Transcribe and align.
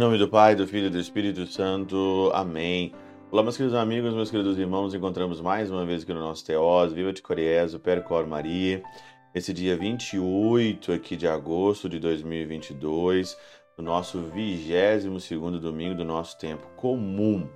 nome 0.00 0.16
do 0.16 0.26
Pai, 0.26 0.56
do 0.56 0.66
Filho 0.66 0.86
e 0.86 0.90
do 0.90 0.98
Espírito 0.98 1.46
Santo. 1.46 2.30
Amém. 2.32 2.90
Olá, 3.30 3.42
meus 3.42 3.58
queridos 3.58 3.76
amigos, 3.78 4.14
meus 4.14 4.30
queridos 4.30 4.58
irmãos, 4.58 4.84
nos 4.84 4.94
encontramos 4.94 5.42
mais 5.42 5.70
uma 5.70 5.84
vez 5.84 6.02
aqui 6.02 6.14
no 6.14 6.20
nosso 6.20 6.42
Teós, 6.42 6.90
Viva 6.90 7.12
de 7.12 7.20
Coriezo, 7.20 7.78
Percor 7.78 8.26
Maria, 8.26 8.82
esse 9.34 9.52
dia 9.52 9.76
28 9.76 10.90
aqui 10.90 11.16
de 11.16 11.28
agosto 11.28 11.86
de 11.86 11.98
2022, 11.98 13.36
no 13.76 13.84
nosso 13.84 14.22
22 14.22 15.22
segundo 15.22 15.60
domingo 15.60 15.94
do 15.94 16.04
nosso 16.04 16.38
tempo 16.38 16.66
comum. 16.76 17.46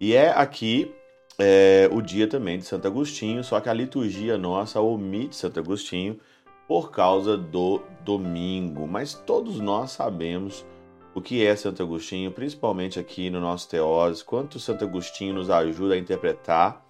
E 0.00 0.12
é 0.12 0.30
aqui 0.30 0.92
é, 1.38 1.88
o 1.92 2.02
dia 2.02 2.26
também 2.26 2.58
de 2.58 2.64
Santo 2.64 2.88
Agostinho, 2.88 3.44
só 3.44 3.60
que 3.60 3.68
a 3.68 3.72
liturgia 3.72 4.36
nossa 4.36 4.80
omite 4.80 5.36
Santo 5.36 5.60
Agostinho 5.60 6.18
por 6.66 6.90
causa 6.90 7.36
do 7.36 7.80
domingo, 8.04 8.88
mas 8.88 9.14
todos 9.14 9.60
nós 9.60 9.92
sabemos 9.92 10.66
o 11.14 11.20
que 11.20 11.44
é 11.44 11.56
Santo 11.56 11.82
Agostinho, 11.82 12.30
principalmente 12.30 12.98
aqui 12.98 13.30
no 13.30 13.40
nosso 13.40 13.68
Teós, 13.68 14.22
quanto 14.22 14.60
Santo 14.60 14.84
Agostinho 14.84 15.34
nos 15.34 15.50
ajuda 15.50 15.94
a 15.94 15.98
interpretar 15.98 16.84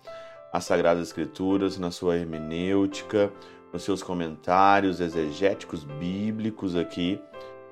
as 0.53 0.65
Sagradas 0.65 1.09
Escrituras 1.09 1.79
na 1.79 1.91
sua 1.91 2.17
hermenêutica, 2.17 3.33
nos 3.73 3.83
seus 3.83 4.03
comentários 4.03 5.01
exegéticos 5.01 5.85
bíblicos 5.85 6.77
aqui. 6.77 7.21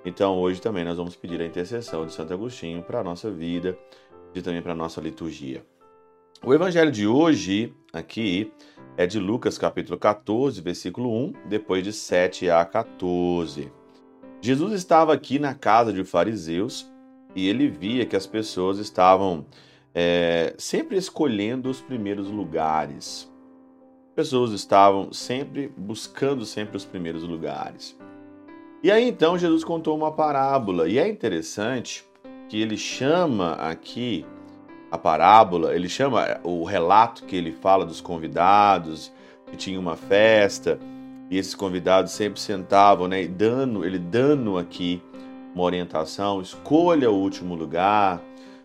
Então 0.04 0.38
hoje 0.38 0.60
também 0.60 0.84
nós 0.84 0.96
vamos 0.96 1.16
pedir 1.16 1.40
a 1.40 1.46
intercessão 1.46 2.06
de 2.06 2.12
Santo 2.12 2.32
Agostinho 2.32 2.82
para 2.82 3.00
a 3.00 3.04
nossa 3.04 3.30
vida 3.30 3.76
e 4.34 4.40
também 4.40 4.62
para 4.62 4.72
a 4.72 4.76
nossa 4.76 5.00
liturgia. 5.00 5.64
O 6.42 6.54
evangelho 6.54 6.92
de 6.92 7.06
hoje 7.06 7.74
aqui 7.92 8.52
é 8.96 9.06
de 9.06 9.18
Lucas 9.18 9.58
capítulo 9.58 9.98
14, 9.98 10.60
versículo 10.60 11.12
1, 11.12 11.32
depois 11.48 11.82
de 11.82 11.92
7 11.92 12.48
a 12.48 12.64
14. 12.64 13.77
Jesus 14.40 14.72
estava 14.72 15.12
aqui 15.12 15.38
na 15.38 15.54
casa 15.54 15.92
de 15.92 16.04
fariseus 16.04 16.90
e 17.34 17.48
ele 17.48 17.68
via 17.68 18.06
que 18.06 18.16
as 18.16 18.26
pessoas 18.26 18.78
estavam 18.78 19.44
é, 19.94 20.54
sempre 20.58 20.96
escolhendo 20.96 21.68
os 21.68 21.80
primeiros 21.80 22.28
lugares. 22.30 23.30
Pessoas 24.14 24.52
estavam 24.52 25.12
sempre 25.12 25.72
buscando 25.76 26.44
sempre 26.44 26.76
os 26.76 26.84
primeiros 26.84 27.22
lugares. 27.22 27.98
E 28.82 28.90
aí 28.92 29.08
então 29.08 29.36
Jesus 29.36 29.64
contou 29.64 29.96
uma 29.96 30.12
parábola 30.12 30.88
e 30.88 30.98
é 30.98 31.08
interessante 31.08 32.04
que 32.48 32.60
ele 32.60 32.76
chama 32.76 33.54
aqui 33.54 34.24
a 34.90 34.96
parábola, 34.96 35.74
ele 35.74 35.88
chama 35.88 36.40
o 36.42 36.64
relato 36.64 37.24
que 37.24 37.36
ele 37.36 37.52
fala 37.52 37.84
dos 37.84 38.00
convidados, 38.00 39.12
que 39.50 39.56
tinha 39.56 39.78
uma 39.78 39.96
festa, 39.96 40.78
e 41.30 41.38
esses 41.38 41.54
convidados 41.54 42.12
sempre 42.12 42.40
sentavam, 42.40 43.08
né, 43.08 43.26
dando, 43.26 43.84
ele 43.84 43.98
dando 43.98 44.58
aqui 44.58 45.02
uma 45.54 45.64
orientação, 45.64 46.40
escolha 46.40 47.10
o 47.10 47.14
último 47.14 47.54
lugar, 47.54 48.22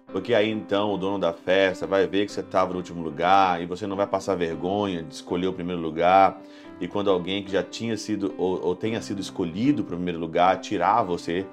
porque 0.08 0.34
aí 0.34 0.50
então 0.50 0.94
o 0.94 0.98
dono 0.98 1.18
da 1.18 1.34
festa 1.34 1.88
vai 1.88 2.06
ver 2.06 2.26
que 2.26 2.32
você 2.32 2.42
estava 2.42 2.72
no 2.72 2.78
último 2.78 3.02
lugar 3.02 3.62
e 3.62 3.66
você 3.66 3.88
não 3.88 3.96
vai 3.96 4.06
passar 4.06 4.36
vergonha 4.36 5.02
de 5.02 5.14
escolher 5.14 5.48
o 5.48 5.54
primeiro 5.54 5.82
lugar. 5.82 6.40
E 6.80 6.88
quando 6.88 7.10
alguém 7.10 7.44
que 7.44 7.52
já 7.52 7.64
tinha 7.64 7.98
sido 7.98 8.34
ou, 8.38 8.64
ou 8.64 8.76
tenha 8.76 9.02
sido 9.02 9.20
escolhido 9.20 9.84
para 9.84 9.96
o 9.96 9.98
primeiro 9.98 10.20
lugar 10.20 10.60
tirar 10.60 11.02
você, 11.02 11.46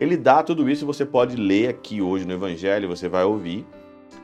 ele 0.00 0.16
dá 0.16 0.42
tudo 0.42 0.68
isso 0.68 0.84
e 0.84 0.86
você 0.86 1.06
pode 1.06 1.36
ler 1.36 1.68
aqui 1.68 2.02
hoje 2.02 2.26
no 2.26 2.32
Evangelho, 2.32 2.88
você 2.88 3.08
vai 3.08 3.24
ouvir. 3.24 3.64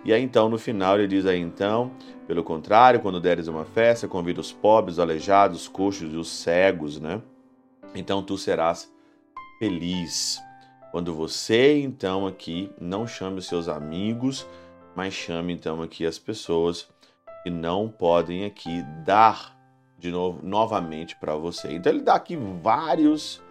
E 0.05 0.13
aí 0.13 0.23
então 0.23 0.49
no 0.49 0.59
final 0.59 0.99
ele 0.99 1.09
diz 1.09 1.27
aí 1.27 1.41
então, 1.41 1.93
pelo 2.27 2.43
contrário, 2.43 3.01
quando 3.01 3.21
deres 3.21 3.49
uma 3.49 3.65
festa, 3.65 4.09
convida 4.09 4.41
os 4.41 4.53
pobres, 4.53 4.95
os 4.95 4.99
aleijados, 4.99 5.63
os 5.63 5.69
coxos 5.69 6.13
e 6.13 6.17
os 6.17 6.29
cegos, 6.29 7.01
né? 7.01 7.21
Então 7.95 8.23
tu 8.23 8.37
serás 8.37 8.93
feliz. 9.59 10.41
Quando 10.91 11.15
você 11.15 11.81
então 11.81 12.27
aqui 12.27 12.71
não 12.81 13.07
chame 13.07 13.39
os 13.39 13.47
seus 13.47 13.69
amigos, 13.69 14.47
mas 14.95 15.13
chame 15.13 15.53
então 15.53 15.83
aqui 15.83 16.07
as 16.07 16.19
pessoas 16.19 16.89
que 17.43 17.51
não 17.51 17.89
podem 17.89 18.45
aqui 18.45 18.83
dar 19.05 19.55
de 19.99 20.11
novo 20.11 20.41
novamente 20.43 21.17
para 21.17 21.35
você. 21.35 21.73
Então 21.73 21.93
ele 21.93 22.03
dá 22.03 22.15
aqui 22.15 22.37
vários 22.37 23.43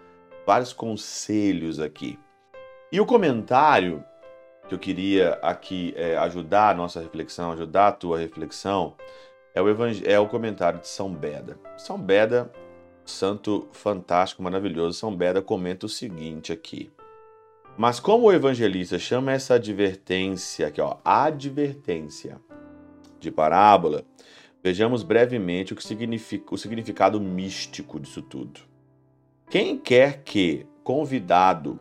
vários 0.46 0.72
conselhos 0.72 1.80
aqui. 1.80 2.18
E 2.92 3.00
o 3.00 3.06
comentário 3.06 4.04
que 4.68 4.74
eu 4.74 4.78
queria 4.78 5.34
aqui 5.42 5.92
é, 5.96 6.16
ajudar 6.18 6.70
a 6.70 6.74
nossa 6.74 7.00
reflexão, 7.00 7.52
ajudar 7.52 7.88
a 7.88 7.92
tua 7.92 8.18
reflexão, 8.18 8.94
é 9.54 9.60
o, 9.60 9.66
é 10.04 10.18
o 10.18 10.28
comentário 10.28 10.80
de 10.80 10.88
São 10.88 11.12
Beda. 11.12 11.58
São 11.76 11.98
Beda, 11.98 12.50
santo 13.04 13.68
fantástico, 13.72 14.42
maravilhoso, 14.42 14.98
São 14.98 15.14
Beda 15.14 15.42
comenta 15.42 15.86
o 15.86 15.88
seguinte 15.88 16.52
aqui. 16.52 16.90
Mas 17.76 17.98
como 17.98 18.26
o 18.26 18.32
evangelista 18.32 18.98
chama 18.98 19.32
essa 19.32 19.54
advertência 19.54 20.68
aqui, 20.68 20.80
ó, 20.80 20.96
advertência 21.04 22.40
de 23.18 23.30
parábola, 23.30 24.04
vejamos 24.62 25.02
brevemente 25.02 25.72
o 25.72 25.76
que 25.76 25.84
significa 25.84 26.54
o 26.54 26.58
significado 26.58 27.20
místico 27.20 27.98
disso 27.98 28.22
tudo. 28.22 28.60
Quem 29.50 29.76
quer 29.76 30.22
que 30.22 30.66
convidado 30.82 31.78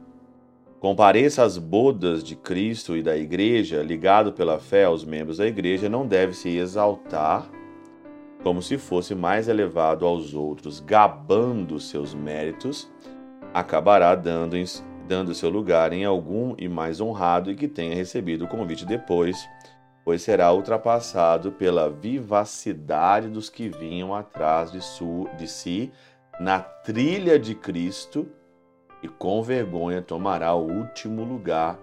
compareça 0.83 1.43
às 1.43 1.57
bodas 1.57 2.21
de 2.21 2.35
Cristo 2.35 2.97
e 2.97 3.01
da 3.01 3.15
Igreja, 3.15 3.81
ligado 3.81 4.33
pela 4.33 4.59
fé 4.59 4.83
aos 4.83 5.05
membros 5.05 5.37
da 5.37 5.47
Igreja, 5.47 5.87
não 5.87 6.05
deve 6.05 6.33
se 6.33 6.57
exaltar 6.57 7.49
como 8.43 8.61
se 8.61 8.77
fosse 8.77 9.15
mais 9.15 9.47
elevado 9.47 10.05
aos 10.05 10.33
outros, 10.33 10.81
gabando 10.81 11.79
seus 11.79 12.13
méritos, 12.13 12.91
acabará 13.53 14.13
dando, 14.13 14.57
dando 15.07 15.33
seu 15.33 15.49
lugar 15.49 15.93
em 15.93 16.03
algum 16.03 16.53
e 16.57 16.67
mais 16.67 16.99
honrado 16.99 17.49
e 17.49 17.55
que 17.55 17.69
tenha 17.69 17.95
recebido 17.95 18.43
o 18.43 18.49
convite 18.49 18.85
depois, 18.85 19.47
pois 20.03 20.21
será 20.21 20.51
ultrapassado 20.51 21.53
pela 21.53 21.89
vivacidade 21.89 23.29
dos 23.29 23.49
que 23.49 23.69
vinham 23.69 24.13
atrás 24.13 24.69
de, 24.69 24.81
su, 24.81 25.29
de 25.37 25.47
si 25.47 25.93
na 26.41 26.59
trilha 26.59 27.39
de 27.39 27.55
Cristo 27.55 28.27
e 29.03 29.07
com 29.09 29.43
vergonha 29.43 30.01
tomará 30.01 30.55
o 30.55 30.65
último 30.65 31.25
lugar, 31.25 31.77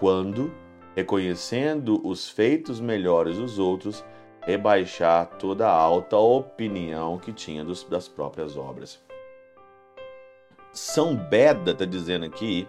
quando, 0.00 0.52
reconhecendo 0.96 2.04
os 2.04 2.28
feitos 2.28 2.80
melhores 2.80 3.38
dos 3.38 3.60
outros, 3.60 4.04
rebaixar 4.42 5.26
toda 5.38 5.68
a 5.68 5.72
alta 5.72 6.16
opinião 6.16 7.16
que 7.16 7.32
tinha 7.32 7.64
dos, 7.64 7.84
das 7.84 8.08
próprias 8.08 8.56
obras. 8.56 9.00
São 10.72 11.14
Beda 11.14 11.70
está 11.70 11.84
dizendo 11.84 12.24
aqui 12.24 12.68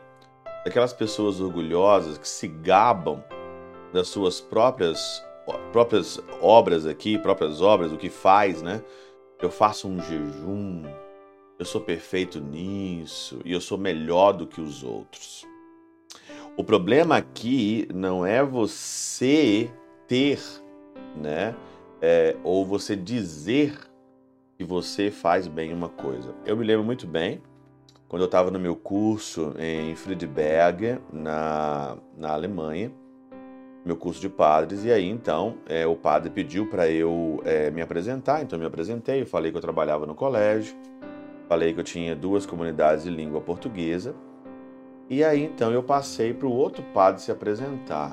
daquelas 0.64 0.94
pessoas 0.94 1.42
orgulhosas 1.42 2.18
que 2.18 2.28
se 2.28 2.48
gabam 2.48 3.24
das 3.92 4.08
suas 4.08 4.40
próprias 4.40 5.24
próprias 5.72 6.22
obras 6.42 6.86
aqui, 6.86 7.18
próprias 7.18 7.62
obras, 7.62 7.92
o 7.92 7.98
que 7.98 8.10
faz, 8.10 8.62
né? 8.62 8.82
Eu 9.42 9.52
faço 9.52 9.90
um 9.90 10.00
jejum, 10.00 10.84
eu 11.58 11.66
sou 11.66 11.82
perfeito 11.82 12.40
nisso 12.40 13.40
e 13.46 13.54
eu 13.54 13.62
sou 13.62 13.78
melhor 13.78 14.34
do 14.34 14.48
que 14.48 14.60
os 14.60 14.84
outros. 14.84 15.46
O 16.56 16.64
problema 16.64 17.18
aqui 17.18 17.88
não 17.94 18.26
é 18.26 18.44
você 18.44 19.72
ter, 20.08 20.40
né? 21.16 21.56
É, 22.02 22.36
ou 22.44 22.66
você 22.66 22.96
dizer 22.96 23.78
que 24.58 24.64
você 24.64 25.10
faz 25.10 25.48
bem 25.48 25.74
uma 25.74 25.90
coisa. 25.90 26.36
Eu 26.46 26.56
me 26.58 26.66
lembro 26.66 26.86
muito 26.86 27.08
bem 27.08 27.42
quando 28.08 28.22
eu 28.22 28.28
estava 28.28 28.52
no 28.52 28.60
meu 28.60 28.76
curso 28.76 29.56
em 29.58 29.96
Friedberg, 29.96 31.00
na, 31.12 31.98
na 32.16 32.34
Alemanha, 32.34 32.92
meu 33.84 33.98
curso 33.98 34.22
de 34.22 34.30
padres, 34.30 34.86
e 34.86 34.92
aí 34.92 35.10
então 35.10 35.58
é, 35.68 35.88
o 35.88 35.96
padre 35.96 36.30
pediu 36.30 36.70
para 36.70 36.88
eu 36.88 37.42
é, 37.44 37.72
me 37.72 37.82
apresentar, 37.82 38.44
então 38.44 38.58
eu 38.58 38.62
me 38.62 38.68
apresentei, 38.68 39.22
eu 39.22 39.26
falei 39.26 39.52
que 39.52 39.58
eu 39.58 39.62
trabalhava 39.62 40.06
no 40.06 40.14
colégio, 40.14 40.76
Falei 41.54 41.72
que 41.72 41.80
eu 41.82 41.84
tinha 41.84 42.16
duas 42.16 42.48
comunidades 42.48 43.04
de 43.04 43.12
língua 43.12 43.40
portuguesa. 43.40 44.16
E 45.08 45.24
aí 45.24 45.44
então 45.44 45.72
eu 45.72 45.84
passei 45.84 46.34
para 46.34 46.48
o 46.48 46.52
outro 46.52 46.84
padre 46.96 47.22
se 47.22 47.32
apresentar. 47.32 48.12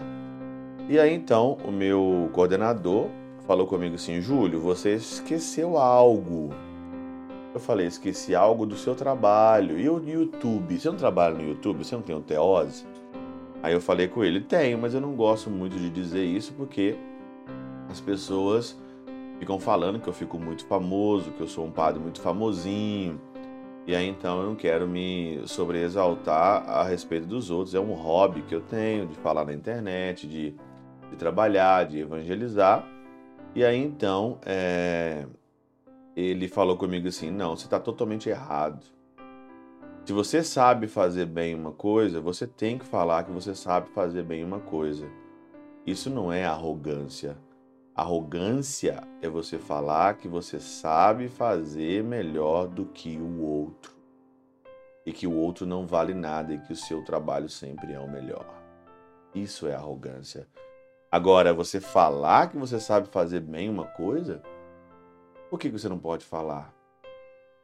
E 0.87 0.99
aí 0.99 1.15
então 1.15 1.57
o 1.65 1.73
meu 1.73 2.29
coordenador 2.35 3.07
falou 3.47 3.67
comigo 3.67 3.95
assim: 3.95 4.21
Júlio, 4.21 4.61
você 4.61 4.95
esqueceu 4.95 5.79
algo. 5.79 6.51
Eu 7.55 7.61
falei: 7.61 7.87
esqueci 7.87 8.35
algo 8.35 8.67
do 8.67 8.77
seu 8.77 8.95
trabalho. 8.95 9.81
E 9.81 9.89
o 9.89 10.07
YouTube? 10.07 10.79
Você 10.79 10.91
não 10.91 10.99
trabalha 10.99 11.35
no 11.35 11.43
YouTube? 11.43 11.83
Você 11.83 11.95
não 11.95 12.03
tem 12.03 12.15
o 12.15 12.21
Teose? 12.21 12.85
Aí 13.63 13.73
eu 13.73 13.81
falei 13.81 14.07
com 14.07 14.23
ele: 14.23 14.43
tenho, 14.43 14.77
mas 14.77 14.93
eu 14.93 15.01
não 15.01 15.15
gosto 15.15 15.49
muito 15.49 15.79
de 15.79 15.89
dizer 15.89 16.27
isso 16.27 16.53
porque 16.53 16.95
as 17.89 18.03
pessoas 18.03 18.77
ficam 19.39 19.59
falando 19.59 19.99
que 19.99 20.07
eu 20.07 20.13
fico 20.13 20.39
muito 20.39 20.67
famoso, 20.67 21.31
que 21.31 21.41
eu 21.41 21.49
sou 21.49 21.65
um 21.65 21.71
padre 21.71 21.99
muito 21.99 22.21
famosinho. 22.21 23.19
E 23.87 23.95
aí 23.95 24.07
então 24.07 24.41
eu 24.41 24.47
não 24.47 24.55
quero 24.55 24.87
me 24.87 25.41
sobreexaltar 25.47 26.69
a 26.69 26.85
respeito 26.85 27.27
dos 27.27 27.51
outros. 27.51 27.75
É 27.75 27.81
um 27.81 27.93
hobby 27.93 28.43
que 28.43 28.55
eu 28.55 28.61
tenho 28.61 29.07
de 29.07 29.15
falar 29.17 29.45
na 29.45 29.53
internet, 29.53 30.27
de, 30.29 30.55
de 31.11 31.17
trabalhar, 31.17 31.87
de 31.87 31.99
evangelizar. 31.99 32.87
E 33.55 33.65
aí 33.65 33.79
então 33.79 34.39
é, 34.45 35.27
ele 36.15 36.47
falou 36.49 36.77
comigo 36.77 37.09
assim: 37.09 37.31
não, 37.31 37.57
você 37.57 37.65
está 37.65 37.81
totalmente 37.81 38.29
errado. 38.29 38.85
Se 40.05 40.13
você 40.13 40.43
sabe 40.43 40.89
fazer 40.89 41.27
bem 41.27 41.55
uma 41.55 41.73
coisa, 41.73 42.21
você 42.21 42.47
tem 42.47 42.79
que 42.79 42.85
falar 42.85 43.25
que 43.25 43.31
você 43.31 43.55
sabe 43.55 43.89
fazer 43.91 44.23
bem 44.23 44.43
uma 44.43 44.59
coisa. 44.59 45.07
Isso 45.87 46.11
não 46.11 46.33
é 46.33 46.45
arrogância. 46.45 47.37
Arrogância 47.95 49.03
é 49.21 49.29
você 49.29 49.59
falar 49.59 50.15
que 50.15 50.29
você 50.29 50.61
sabe 50.61 51.29
fazer 51.29 52.05
melhor 52.05 52.69
do 52.69 52.87
que 52.87 53.19
o 53.19 53.43
outro. 53.43 53.93
E 55.05 55.13
que 55.13 55.27
o 55.27 55.35
outro 55.35 55.67
não 55.67 55.87
vale 55.87 56.15
nada 56.15 56.55
e 56.55 56.59
que 56.59 56.73
o 56.73 56.77
seu 56.77 57.05
trabalho 57.05 57.49
sempre 57.49 57.93
é 57.93 57.99
o 57.99 58.09
melhor. 58.11 58.47
Isso 59.35 59.67
é 59.67 59.75
arrogância. 59.75 60.47
Agora, 61.11 61.53
você 61.53 61.81
falar 61.81 62.49
que 62.49 62.57
você 62.57 62.79
sabe 62.79 63.09
fazer 63.09 63.41
bem 63.41 63.69
uma 63.69 63.87
coisa, 63.87 64.41
por 65.51 65.59
que 65.59 65.69
você 65.69 65.89
não 65.89 65.99
pode 65.99 66.25
falar? 66.25 66.73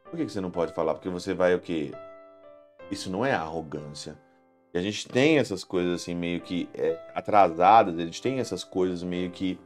Por 0.03 0.17
que 0.17 0.23
você 0.23 0.41
não 0.41 0.51
pode 0.51 0.73
falar? 0.73 0.93
Porque 0.93 1.09
você 1.09 1.33
vai 1.33 1.55
o 1.55 1.59
quê? 1.59 1.93
Isso 2.91 3.09
não 3.09 3.25
é 3.25 3.31
arrogância. 3.31 4.17
E 4.73 4.77
a 4.77 4.81
gente 4.81 5.07
tem 5.07 5.37
essas 5.37 5.63
coisas 5.63 6.01
assim 6.01 6.13
meio 6.13 6.41
que 6.41 6.69
é, 6.73 6.99
atrasadas, 7.15 7.97
a 7.97 8.05
gente 8.05 8.21
tem 8.21 8.39
essas 8.39 8.63
coisas 8.63 9.01
meio 9.01 9.31
que 9.31 9.57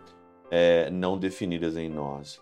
é, 0.51 0.89
não 0.91 1.17
definidas 1.17 1.77
em 1.77 1.89
nós. 1.89 2.41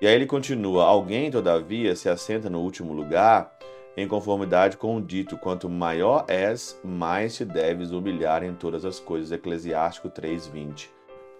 E 0.00 0.06
aí 0.06 0.14
ele 0.14 0.26
continua: 0.26 0.84
Alguém, 0.84 1.30
todavia, 1.30 1.96
se 1.96 2.08
assenta 2.08 2.50
no 2.50 2.60
último 2.60 2.92
lugar, 2.92 3.56
em 3.96 4.06
conformidade 4.06 4.76
com 4.76 4.96
o 4.96 5.00
dito: 5.00 5.38
quanto 5.38 5.68
maior 5.68 6.26
és, 6.28 6.78
mais 6.84 7.34
te 7.34 7.44
deves 7.44 7.90
humilhar 7.90 8.44
em 8.44 8.54
todas 8.54 8.84
as 8.84 9.00
coisas. 9.00 9.32
Eclesiástico 9.32 10.10
3:20. 10.10 10.90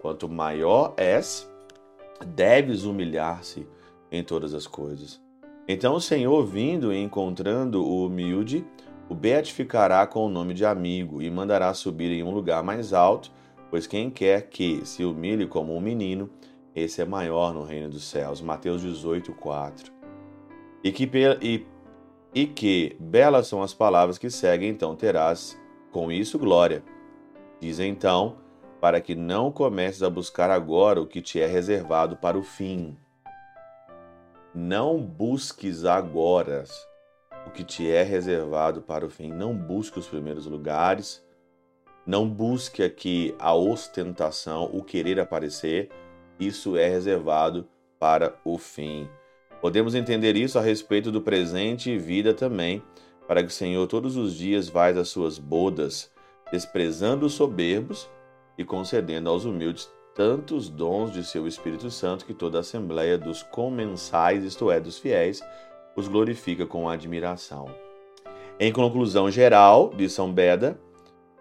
Quanto 0.00 0.28
maior 0.28 0.94
és, 0.96 1.50
deves 2.26 2.84
humilhar-se 2.84 3.68
em 4.10 4.24
todas 4.24 4.54
as 4.54 4.66
coisas. 4.66 5.20
Então 5.68 5.94
o 5.94 6.00
Senhor, 6.00 6.46
vindo 6.46 6.92
e 6.92 7.02
encontrando 7.02 7.84
o 7.84 8.06
humilde, 8.06 8.64
o 9.08 9.14
beatificará 9.14 10.06
com 10.06 10.24
o 10.24 10.30
nome 10.30 10.54
de 10.54 10.64
amigo 10.64 11.20
e 11.20 11.30
mandará 11.30 11.74
subir 11.74 12.10
em 12.10 12.22
um 12.22 12.30
lugar 12.30 12.62
mais 12.62 12.92
alto, 12.92 13.32
pois 13.76 13.86
quem 13.86 14.08
quer 14.08 14.48
que 14.48 14.86
se 14.86 15.04
humilhe 15.04 15.46
como 15.46 15.76
um 15.76 15.80
menino, 15.82 16.30
esse 16.74 17.02
é 17.02 17.04
maior 17.04 17.52
no 17.52 17.62
reino 17.62 17.90
dos 17.90 18.04
céus. 18.04 18.40
Mateus 18.40 18.80
18, 18.80 19.34
4. 19.34 19.92
E 20.82 20.90
que, 20.90 21.10
e, 21.42 21.66
e 22.34 22.46
que 22.46 22.96
belas 22.98 23.48
são 23.48 23.62
as 23.62 23.74
palavras 23.74 24.16
que 24.16 24.30
seguem, 24.30 24.70
então 24.70 24.96
terás 24.96 25.60
com 25.92 26.10
isso 26.10 26.38
glória. 26.38 26.82
Diz 27.60 27.78
então, 27.78 28.38
para 28.80 28.98
que 28.98 29.14
não 29.14 29.52
comeces 29.52 30.02
a 30.02 30.08
buscar 30.08 30.48
agora 30.50 30.98
o 30.98 31.06
que 31.06 31.20
te 31.20 31.38
é 31.38 31.46
reservado 31.46 32.16
para 32.16 32.38
o 32.38 32.42
fim 32.42 32.96
não 34.54 34.98
busques 34.98 35.84
agora 35.84 36.64
o 37.46 37.50
que 37.50 37.62
te 37.62 37.90
é 37.90 38.02
reservado 38.02 38.80
para 38.80 39.04
o 39.04 39.10
fim. 39.10 39.30
Não 39.30 39.54
busque 39.54 39.98
os 39.98 40.06
primeiros 40.06 40.46
lugares. 40.46 41.22
Não 42.06 42.28
busque 42.28 42.84
aqui 42.84 43.34
a 43.36 43.52
ostentação, 43.52 44.70
o 44.72 44.80
querer 44.80 45.18
aparecer. 45.18 45.90
Isso 46.38 46.76
é 46.76 46.88
reservado 46.88 47.66
para 47.98 48.36
o 48.44 48.56
fim. 48.58 49.08
Podemos 49.60 49.92
entender 49.94 50.36
isso 50.36 50.56
a 50.56 50.62
respeito 50.62 51.10
do 51.10 51.20
presente 51.20 51.90
e 51.90 51.98
vida 51.98 52.32
também, 52.32 52.80
para 53.26 53.42
que 53.42 53.48
o 53.48 53.52
Senhor 53.52 53.84
todos 53.88 54.16
os 54.16 54.34
dias 54.34 54.68
vai 54.68 54.96
às 54.96 55.08
suas 55.08 55.36
bodas, 55.36 56.12
desprezando 56.52 57.26
os 57.26 57.32
soberbos 57.32 58.08
e 58.56 58.64
concedendo 58.64 59.28
aos 59.28 59.44
humildes 59.44 59.90
tantos 60.14 60.68
dons 60.68 61.12
de 61.12 61.24
seu 61.24 61.46
Espírito 61.48 61.90
Santo 61.90 62.24
que 62.24 62.32
toda 62.32 62.58
a 62.58 62.60
Assembleia 62.60 63.18
dos 63.18 63.42
comensais, 63.42 64.44
isto 64.44 64.70
é, 64.70 64.78
dos 64.78 64.96
fiéis, 64.96 65.42
os 65.96 66.06
glorifica 66.06 66.64
com 66.64 66.88
admiração. 66.88 67.68
Em 68.60 68.72
conclusão 68.72 69.28
geral 69.30 69.90
de 69.90 70.08
São 70.08 70.32
Beda, 70.32 70.78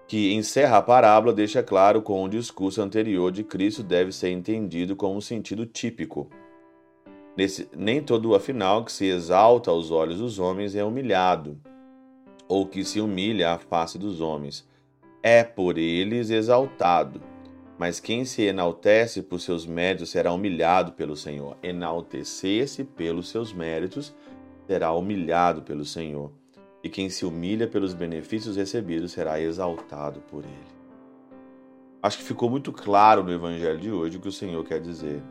que 0.07 0.34
encerra 0.34 0.78
a 0.78 0.81
parábola, 0.81 1.34
deixa 1.34 1.63
claro 1.63 2.02
com 2.02 2.24
o 2.24 2.30
discurso 2.30 2.81
anterior 2.81 3.31
de 3.31 3.44
Cristo 3.44 3.81
deve 3.81 4.12
ser 4.12 4.30
entendido 4.30 4.96
com 4.96 5.16
um 5.16 5.22
sentido 5.22 5.66
típico. 5.66 6.30
Nesse, 7.36 7.68
nem 7.75 8.02
todo, 8.02 8.36
afinal, 8.36 8.86
que 8.86 8.92
se 8.92 9.06
exalta 9.06 9.72
aos 9.72 9.92
olhos 9.92 10.19
dos 10.19 10.40
homens 10.40 10.75
é 10.75 10.84
humilhado, 10.84 11.60
ou 12.48 12.66
que 12.66 12.84
se 12.84 13.02
humilha 13.02 13.52
à 13.52 13.57
face 13.57 13.98
dos 13.98 14.22
homens. 14.22 14.68
É 15.22 15.44
por 15.44 15.78
eles 15.78 16.30
exaltado 16.30 17.19
mas 17.78 18.00
quem 18.00 18.24
se 18.24 18.44
enaltece 18.44 19.22
por 19.22 19.40
seus 19.40 19.66
méritos 19.66 20.10
será 20.10 20.31
humilhado 20.31 20.94
pelo 20.94 21.16
Senhor. 21.16 21.58
Enaltecer-se 21.62 22.84
pelos 22.84 23.30
seus 23.30 23.54
méritos 23.54 24.16
será 24.66 24.94
humilhado 24.94 25.62
pelo 25.62 25.84
Senhor. 25.84 26.31
E 26.86 26.90
quem 26.90 27.10
se 27.10 27.26
humilha 27.26 27.68
pelos 27.68 27.96
benefícios 27.96 28.56
recebidos 28.56 29.12
será 29.12 29.42
exaltado 29.42 30.20
por 30.22 30.44
Ele. 30.44 30.76
Acho 32.04 32.20
que 32.20 32.24
ficou 32.24 32.48
muito 32.48 32.72
claro 32.72 33.24
no 33.24 33.34
Evangelho 33.34 33.80
de 33.80 33.92
hoje 33.92 34.18
o 34.18 34.22
que 34.22 34.28
o 34.28 34.32
Senhor 34.32 34.64
quer 34.64 34.80
dizer. 34.80 35.24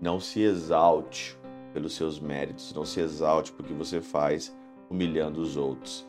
Não 0.00 0.20
se 0.20 0.40
exalte 0.40 1.36
pelos 1.74 1.96
seus 1.96 2.20
méritos, 2.20 2.72
não 2.72 2.84
se 2.84 3.00
exalte 3.00 3.50
porque 3.50 3.74
você 3.74 4.00
faz 4.00 4.56
humilhando 4.88 5.40
os 5.40 5.56
outros. 5.56 6.06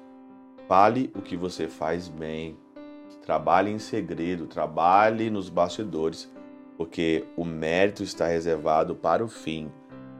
Fale 0.67 1.11
o 1.15 1.21
que 1.23 1.35
você 1.35 1.67
faz 1.67 2.07
bem, 2.07 2.55
Trabalhe 3.29 3.69
em 3.69 3.77
segredo, 3.77 4.47
trabalhe 4.47 5.29
nos 5.29 5.49
bastidores, 5.49 6.31
porque 6.75 7.25
o 7.37 7.45
mérito 7.45 8.01
está 8.01 8.25
reservado 8.25 8.95
para 8.95 9.23
o 9.23 9.27
fim. 9.27 9.71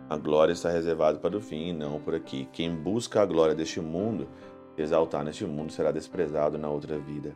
A 0.09 0.17
glória 0.17 0.53
está 0.53 0.71
reservada 0.71 1.19
para 1.19 1.37
o 1.37 1.39
fim 1.39 1.67
e 1.67 1.73
não 1.73 1.99
por 1.99 2.15
aqui. 2.15 2.49
Quem 2.51 2.75
busca 2.75 3.21
a 3.21 3.25
glória 3.27 3.53
deste 3.53 3.79
mundo, 3.79 4.27
exaltar 4.75 5.23
neste 5.23 5.45
mundo, 5.45 5.71
será 5.71 5.91
desprezado 5.91 6.57
na 6.57 6.67
outra 6.67 6.97
vida. 6.97 7.35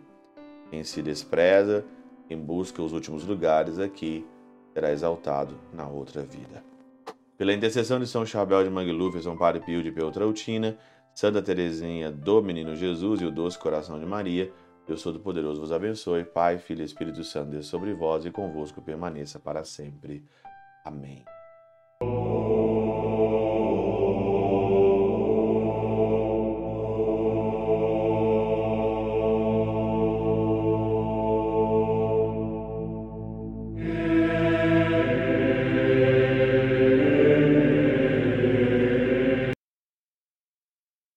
Quem 0.71 0.83
se 0.83 1.03
despreza, 1.03 1.85
quem 2.27 2.35
busca 2.35 2.81
os 2.81 2.91
últimos 2.91 3.25
lugares 3.27 3.77
aqui, 3.77 4.25
será 4.73 4.91
exaltado 4.91 5.55
na 5.71 5.87
outra 5.87 6.23
vida. 6.23 6.63
Pela 7.37 7.53
intercessão 7.53 7.99
de 7.99 8.07
São 8.07 8.25
Chabel 8.25 8.63
de 8.63 8.71
Mangluf, 8.71 9.21
São 9.21 9.37
Padre 9.37 9.61
Pio 9.61 9.83
de 9.83 9.91
Peltrautina, 9.91 10.75
Santa 11.13 11.43
Teresinha 11.43 12.11
do 12.11 12.41
Menino 12.41 12.75
Jesus 12.75 13.21
e 13.21 13.25
o 13.25 13.31
Doce 13.31 13.59
Coração 13.59 13.99
de 13.99 14.05
Maria, 14.05 14.51
Deus 14.87 15.03
Todo-Poderoso 15.03 15.61
vos 15.61 15.71
abençoe, 15.71 16.23
Pai, 16.23 16.57
Filho 16.57 16.81
e 16.81 16.85
Espírito 16.85 17.23
Santo, 17.23 17.51
Deus 17.51 17.67
sobre 17.67 17.93
vós 17.93 18.25
e 18.25 18.31
convosco 18.31 18.81
permaneça 18.81 19.39
para 19.39 19.63
sempre. 19.63 20.25
Amém. 20.83 21.23